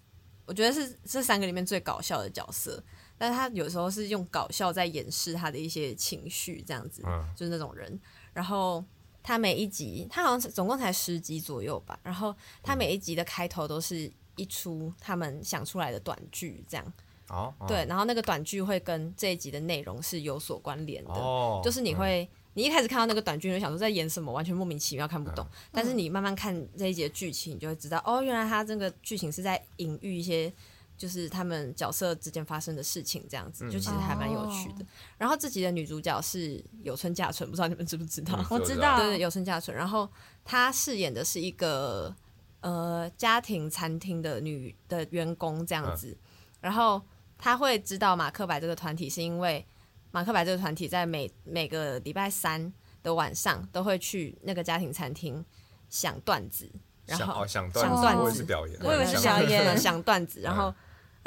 [0.45, 2.81] 我觉得是这三个里面最搞笑的角色，
[3.17, 7.03] 但是他有时候是用搞笑在掩饰他的一些情绪，这样子。
[7.05, 7.99] 嗯就是那种人。
[8.39, 8.81] 然后
[9.21, 11.99] 他每一集，他好像总共才十集左右吧。
[12.03, 16.93] 然后他每一集的开头都是一出他们想出来的短剧，这样
[17.27, 17.85] 哦，哦对。
[17.89, 22.29] 然后那个短剧会跟这一集的内容是有所关联的，哦，就是你会。
[22.55, 25.45] 你一开始看到那个短剧，你就想说在演什么，完全莫名其妙看不懂。
[25.71, 30.51] 但是你慢慢看这一集的剧情，你就会知道，哦，原来他这个剧情是在隐喻一些，
[30.99, 34.85] 就是他们角色之间发生的事情，这样子，就其实还蛮有趣的。
[35.17, 38.35] 然后这集的女主角是有村架纯，不知道你们知不知道？
[38.37, 39.75] 嗯我知道，对对，有村架纯。
[39.75, 40.07] 然后
[40.43, 42.13] 她饰演的是一个
[42.59, 46.17] 呃家庭餐厅的女的员工这样子，
[46.59, 47.01] 然后
[47.37, 49.65] 她会知道马克白这个团体，是因为
[50.11, 55.45] 马克白这个团体在每每个礼拜三的晚上都会去那个家庭餐厅
[55.87, 56.69] 想段子，
[57.05, 60.75] 然后想哦想想段子，我也是表演，我以为是想表演对想段子，然嗯后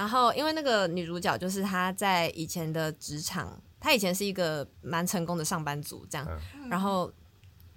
[0.02, 7.08] 然后因为那个女主角就是她在以前的职场，她以前是一个蛮成功的上班族这样，嗯然后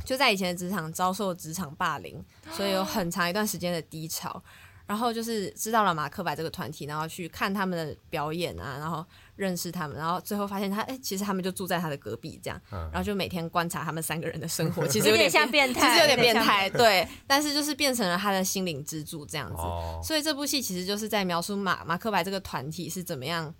[0.03, 4.43] 就在以前的职场遭受职场霸凌，所以有很长一段时间的低潮。
[4.87, 9.05] 然后就是知道了马克白这个团体，然后去看他们的表演啊，然后
[9.35, 12.79] 认识他们，然后最后发现他哎、其实他们就住在他的隔壁这样，嗯。
[12.91, 19.61] 然后就每天观察他们三个人的生活，其实有点点像变态，其实有点变态，对，但是就是变成了他的心灵支柱这样子。
[19.61, 23.53] 哦，所以这部戏其实就是在描述马马克白这个团体是怎么样，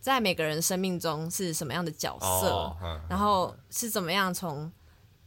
[0.00, 2.76] 在每个人生命中是什么样的角色，
[3.08, 4.72] 然后是怎么样从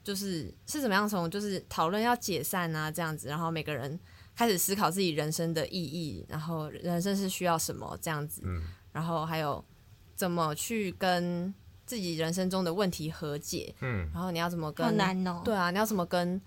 [0.03, 3.99] 就是是怎么样从就是讨论要解散啊这样子，然后每个人
[4.35, 8.63] 开始思考自己人生的意义，然后人生是需要什么这样子，嗯。
[8.91, 9.63] 然后还有
[10.23, 11.53] 怎么去跟
[11.85, 15.41] 自己人生中的问题和解，嗯然后你要怎么好跟难哦。
[15.43, 16.41] 对啊，你要怎么跟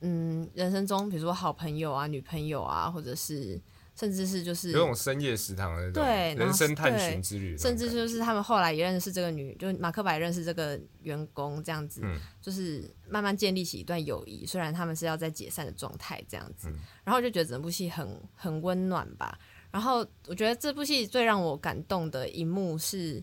[0.00, 3.60] 嗯人生中比如说好朋友啊、女朋友啊，或者是
[3.94, 6.02] 甚至是就是有种深夜食堂的那种
[6.42, 14.46] 人生探寻之旅，甚至就是他们后来也认识这个女，就马克白认识这个员工这样子，嗯就是慢慢建立起一段友谊。
[14.46, 19.38] 虽然他们是要在解散的状态这样子，嗯然后就觉得整部戏很很温暖吧。
[19.72, 23.20] 然后我觉得这部戏最让我感动的一幕是，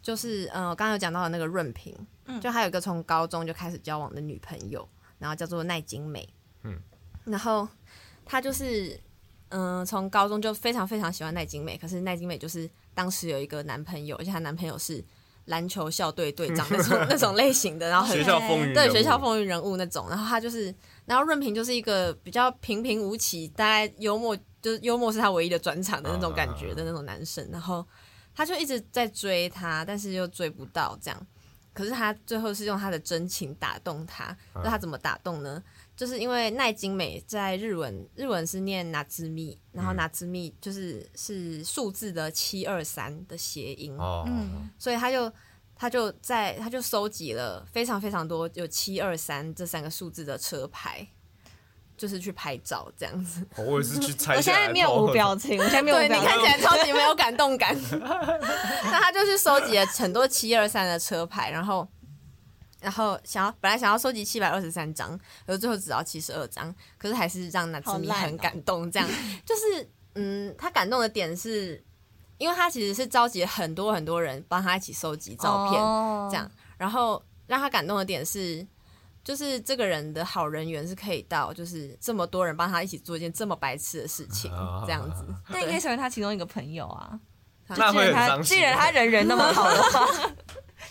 [0.00, 1.92] 就是嗯，我刚刚有讲到的那个润平，
[2.26, 4.88] 嗯就还有一个从高中就开始交往的女朋友，
[5.18, 6.28] 然后叫做奈津美，
[6.62, 6.78] 嗯，
[7.24, 7.66] 然后
[8.24, 9.00] 她就是。
[9.52, 15.04] 嗯，从高中就非常非常喜欢奈津美，可是奈津美就是当时有一个男朋友，而且她男朋友是
[15.46, 20.08] 篮球校队队长那种 那种类型的，然后很学校风云对学校风云人物那种。
[20.08, 20.72] 然后他就是，
[21.10, 27.44] 然后润平就是一个比较平平无奇，大概幽默就是幽默是他唯一的转场的那种感觉的那种男生。
[27.50, 27.84] 然后
[28.32, 31.26] 他就一直在追她，但是又追不到这样。
[31.72, 35.60] 可是他最后是用他的真情打动她，那他怎么打动呢？
[35.96, 45.32] 就是因为奈津美在日文，日文是念拿兹密，然后拿兹密就是是数字的七二三的谐音，哦，嗯，所以他就
[45.80, 51.06] 他就在他就收集了非常非常多有七二三这三个数字的车牌，
[51.96, 53.46] 就是去拍照这样子。
[53.56, 54.36] 我也是去 猜。
[54.36, 56.28] 我现在面无表情， 我现在面对你无表情。
[56.28, 57.74] 看起来超级没有感动感。
[57.90, 61.88] 那他就去收集了很多七二三的车牌，然后。
[62.82, 65.14] 然后想要本来想要收集七百二十三张，
[65.46, 68.90] 可是最后只要七十二张，可是还是让娜兹米很感动。
[68.90, 69.06] 这样、
[69.44, 71.84] 就是，嗯，他感动的点是，
[72.40, 76.26] 因为他其实是召集很多很多人帮他一起收集照片，哦。
[76.30, 78.66] 这样，然后让他感动的点是，
[79.22, 84.82] 就是这个人的好人缘是可以到，就是这么多人帮他一起做一件这么白痴的事情，啊。
[84.86, 85.26] 这样子。
[85.48, 87.20] 那你可以成为他其中一个朋友啊。
[87.68, 90.08] 那会很既然他伤既然他人人那么好的话，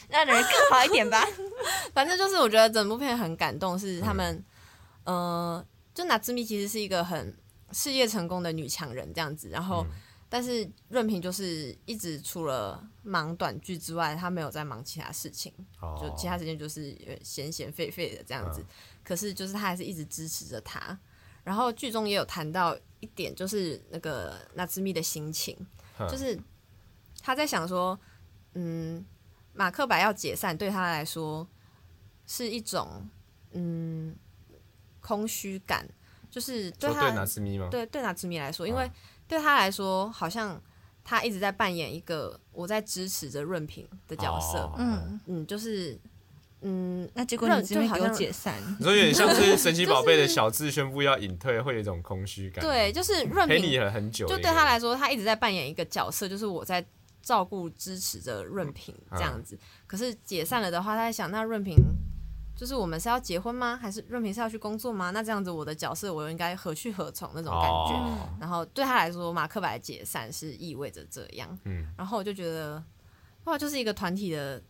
[0.08, 1.26] 让人更好一点吧。
[1.96, 4.46] 反正就是我觉得整部片很感动，是他们，
[5.04, 7.36] 呃，就娜兹米其实是一个很
[7.72, 9.86] 事业成功的女强人这样子，然后、
[10.30, 15.52] 但是润平就是一直除了忙短剧之外，他没有在忙其他事情，
[15.82, 18.64] 哦就其他时间就是闲闲废废的这样子。
[19.04, 20.98] 可是就是他还是一直支持着他。
[21.44, 25.58] 然后剧中也有谈到一点，就是那个纳兹密的心情，
[25.98, 26.40] 哼就是
[27.24, 28.00] 他在想说，
[28.54, 29.04] 嗯，
[29.54, 31.48] 马克白要解散对他来说
[32.28, 33.10] 是一种
[33.54, 34.16] 嗯
[35.00, 35.88] 空虚感，
[36.30, 37.68] 就是对对拿斯咪吗？
[37.72, 38.92] 对对纳兹咪来说，因嗯为
[39.30, 40.60] 对他来说，好像
[41.04, 45.98] 他一直在扮演一个我在支持着润平的角色，哦嗯，嗯，就是
[46.62, 56.84] 嗯，那结果你这边给我解散，你说有点像是 神奇宝贝的小智宣布要隐退，会有一种空虚感。，对，就是润陪平你了很久的就对他来说，他一直在扮演一个角色，就是我在
[57.22, 59.58] 照顾、支持着润平这样子。
[59.86, 61.76] 可是解散了的话，他在想，那润平
[62.60, 63.80] 就是我们是要结婚吗？
[63.82, 65.12] 还是润平是要去工作吗？
[65.12, 67.94] 那这样子，我的角色我又应该何去何从那种感觉？
[67.96, 71.58] 哦然后对他来说，马克白解散是意味着这样。
[71.64, 72.84] 嗯然后我就觉得，
[73.46, 74.62] 哇，就是一个团体的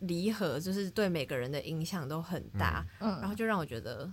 [0.00, 2.84] 离合，就是对每个人的影响都很大。
[2.98, 4.06] 嗯然后就让我觉得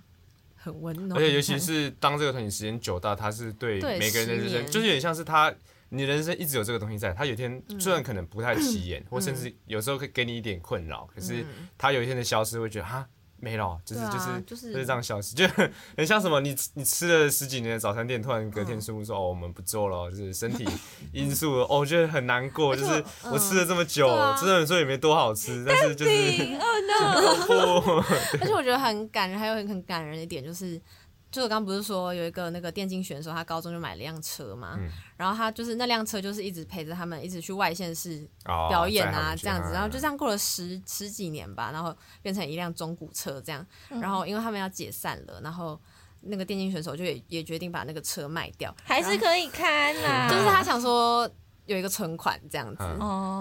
[0.56, 5.54] 很温暖，而且尤其是当这个团体时间久到，他是对对每个人的人生，就是有点像是他，
[5.90, 11.46] 你人生一直有这个东西在，他有一天嗯虽然可能不太起眼，或甚至有时候会给你一点困扰，可是
[11.78, 13.08] 他有一天的消失，会觉得哈
[13.40, 20.68] 没了哦，就是啊就是就是就是这样消失，就很很像什么，你你吃了十几年的早餐店，突然隔天宣布说哦我们不做了哦，就是身体
[21.12, 27.98] 因素， 哦我觉得很难过，就是我吃了这么久对啊，真的说也没多好吃，但是就是哦不
[28.42, 30.80] 而且我觉得很感人，还有很很感人的一点就是，
[31.30, 34.90] 就我刚刚不是说有一个那个电竞选手，他高中就买了辆车嘛，嗯。
[35.18, 45.80] 然后他就是那辆车就是一直陪着他们，一直去外县市哦表演啊这样子，然后就这样过了十十几年吧，然后变成一辆中古车这样，然后因为他们要解散了，然后
[46.22, 50.30] 那个电竞选手就也也决定把那个车卖掉，还是可以看呐。
[50.30, 51.30] 就是他想说
[51.66, 52.84] 有一个存款这样子，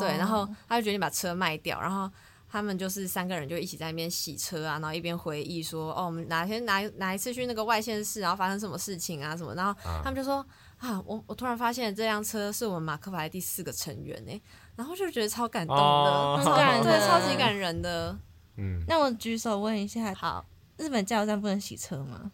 [0.00, 2.10] 对，然后他就决定把车卖掉，然后
[2.48, 10.44] 他们就是三个人就一起在那边洗车啊，然后一边回忆说，哦，我们哪天哪哪一次去那个外县市，然后发生什么事情啊什么，然后他们就说
[10.78, 14.42] 啊，我我突然发现这辆车是我们马克牌第四个成员呢，
[14.76, 16.40] 然后就觉得超感动的，哦。
[16.44, 18.18] 超感人对，超级感人的。
[18.56, 20.46] 嗯，那我举手问一下，好，
[20.78, 22.30] 日本加油站不能洗车吗？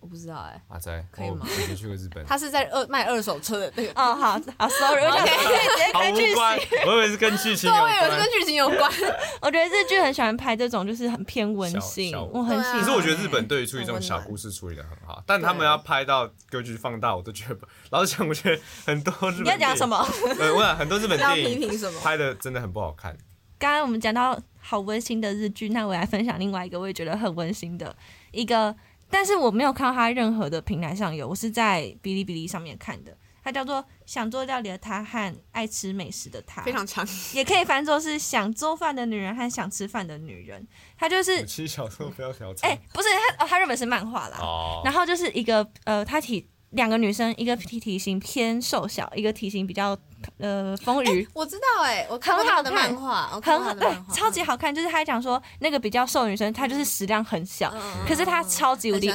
[0.00, 8.28] 我不知道哎、阿仔，可以吗我之前去过日本，他是在二卖二手车的那个，哦，好好，sorry，我想说可以直接跟剧无关，我以为是跟剧情对，有我以为是跟。
[8.38, 8.90] 剧情有关。
[9.42, 12.80] 我觉得日剧很喜欢拍这种，就是很偏温馨小小，我很喜欢。
[12.80, 17.58] 可是我觉得日本对于处理这种小故事处理的很好，但他们要拍到格局放大，我都觉得，
[17.90, 19.98] 老实讲，我觉得很多日本你要讲什么？
[19.98, 20.34] 么？
[20.38, 22.00] 呃，我想很多日本要电影批评什么？
[22.00, 23.16] 拍的真的很不好看。
[23.58, 27.94] 刚刚我们讲到好温馨的日剧，那我来分享另外一个我也觉得很温馨的
[28.30, 28.74] 一个，
[29.10, 33.16] 但是我没有看到它任何的平台上有，我是在哔哩哔哩上面看的。
[33.42, 40.66] 它叫做《想做料理的他和爱吃美食的他》，非常长，也可以翻作是想做饭的女人和想吃饭的女人。
[40.98, 42.78] 她就是武器小时候不要调哎、整。
[42.92, 44.36] 不是它，哦，它原本是漫画啦。
[44.38, 49.96] 哦，然后就是一个呃，她体两个女生，一个体体型偏瘦小，一个体型比较
[50.38, 51.28] 呃风雨。
[51.32, 54.74] 我知道哎、我看过他的很好看漫画，很好，对过他的漫，画，超级好看。
[54.74, 57.72] 就是他讲说，那个比较瘦的女生，她就是食量很小，
[58.06, 59.08] 可是她超级无敌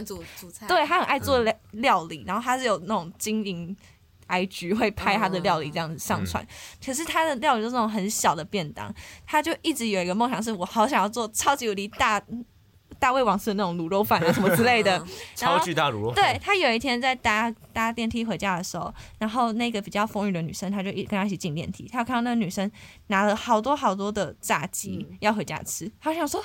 [0.68, 3.76] 对，她很爱做料料理，然后她是有那种经营
[4.28, 6.46] IG 会拍她的料理这样子上传。
[6.84, 8.94] 可是她的料理就是那种很小的便当，
[9.26, 12.22] 她就一直有一个梦想，是我好想要做超级无敌大
[13.04, 15.06] 大胃王吃的那种卤肉饭啊什么之类的。
[15.36, 16.14] 超巨大卤肉。
[16.14, 22.72] 对他有一天在搭搭电梯回家的时候，然后那个比较风雨的女生，她就一跟他一起进电梯，他有看到那个女生
[23.08, 26.42] 拿了好多好多的炸鸡、嗯要回家吃，他想说。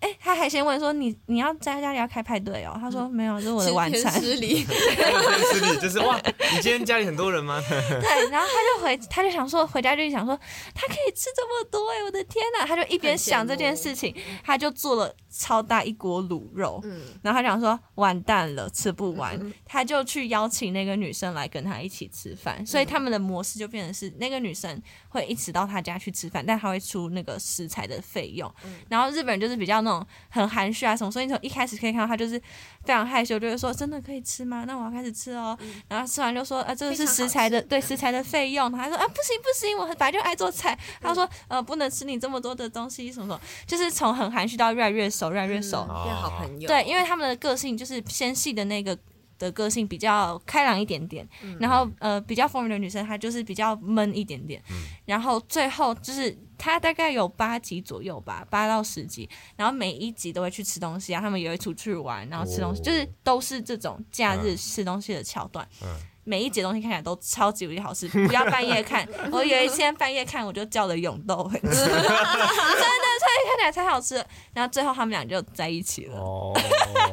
[0.00, 2.76] 哎、他还先问说你你要在家里要开派对哦？
[2.80, 4.12] 他说没有，这是我的晚餐。
[4.20, 6.20] 失礼，吃力就是哇，
[6.54, 7.60] 你今天家里很多人吗？
[7.68, 10.38] 对，然后他就回，他就想说回家就想说
[10.74, 12.66] 他可以吃这么多哎、我的天呐！
[12.66, 28.52] 他就一边想这件事情，他就做了超大一锅卤肉，嗯，然后他想说完蛋了，吃不完，他就去邀请那个女生来跟他一起吃饭，所以他们的模式就变成是那个女生会一直到他家去吃饭，但他会出那个食材的费用。
[28.88, 32.40] 然后日本人就是比较那那种很含蓄啊什么，所以你从一开始可以看到他就是
[32.82, 34.64] 非常害羞，就会说真的可以吃吗？
[34.66, 35.56] 那我要开始吃哦。
[35.88, 40.76] 然后吃完就说啊，这个是食材的对食材的费用，他还说啊不行不行，我本来就爱做菜。
[41.00, 43.26] 他说呃不能吃你这么多的东西什么。
[43.26, 45.84] 什么，就是从很含蓄到越来越熟，越来越熟。
[45.90, 46.04] 嗯。
[46.04, 46.68] 变好朋友。
[46.68, 48.96] 对，因为他们的个性就是纤细的那个
[49.36, 51.28] 的个性比较开朗一点点，
[51.58, 54.62] 然后呃比较风云的女生她就是比较闷一点点，
[55.06, 65.66] 然后最后就是她大概有八集左右吧，八到十集，然后每一集都会去吃东西啊，他们也会出去玩，然后吃东西，哦就是都是这种假日吃东西的桥段。
[65.82, 65.88] 嗯
[66.28, 69.06] 每一集东西看起来都超级无敌好吃，不要半夜看。
[69.30, 74.16] 我有一天半夜看，我就叫了永豆回吃， 真的，所以看起来才好吃。
[74.52, 76.18] 然后最后他们俩就在一起了。
[76.18, 76.52] 哦，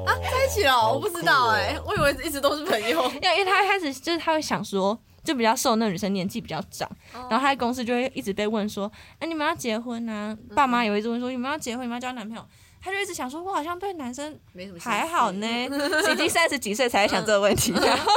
[0.07, 3.03] 在一起了，我不知道哎，我以为一直都是朋友。
[3.11, 10.37] 因 为因为他一开始就是他会想说，就比较瘦那个女生年纪比较长，然后她在公司就会一直被问说，哎、你们要结婚啊？
[10.55, 12.45] 爸妈也会一直问说，你们要结婚，你们要交男朋友？
[12.83, 15.47] 他就一直想说，我好像对男生没什么心思还好呢，
[16.11, 18.11] 已经三十几岁才会想这个问题，然后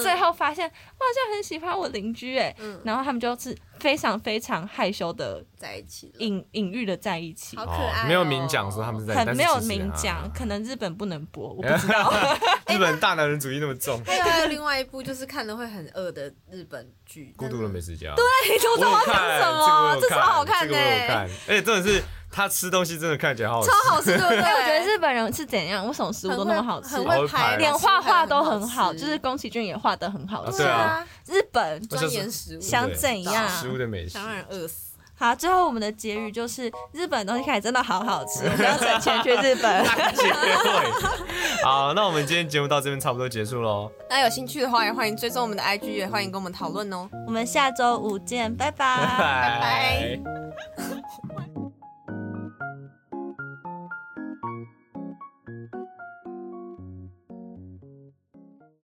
[0.00, 2.80] 最后发现我好像很喜欢我邻居哎，嗯。
[2.84, 7.56] 然后他们就是非常非常害羞的在一起了，隐隐喻的在一起。
[7.56, 7.66] 好。
[7.66, 8.06] 可爱哦。
[8.06, 9.94] 没有明讲说他们在，很没有明啊。
[9.96, 12.12] 讲，可能日本不能播，我不知道。
[12.72, 18.14] 日本大男人主义那么重，还有还有另外一部就是看了会很饿的日本剧，孤独的美食家。
[18.14, 22.02] 对，我我有知道我要看讲什么，这超好看的，而且真的是
[22.36, 24.40] 他吃东西真的看起来好好吃，超好吃，对 不对？
[24.42, 25.86] 哎，我觉得日本人是怎样？
[25.86, 26.88] 为什么食物都那么好吃？
[26.88, 30.62] 很会拍连画画都很好，就是宫崎骏也画的很好吃。
[30.62, 34.26] 啊对啊，日本钻研食物，想怎样食物的美食想。
[34.26, 34.84] 让人饿死。
[35.18, 39.82] 好，最后我们的结语就是日本东西看起来真的好好吃，我们要省钱去日本。
[40.14, 41.64] 结尾。
[41.64, 43.90] 好，那我们今天节目到这边差不多结束喽。
[44.10, 47.08] 那有兴趣的话，也欢迎追踪我们的 IG，也欢迎跟我们讨论哦。
[47.26, 48.96] 我们下周五见，拜拜。
[49.16, 50.20] 拜拜